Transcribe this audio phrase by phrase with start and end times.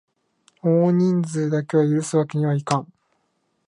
[0.63, 2.91] 多人数だけは許すわけにはいかん！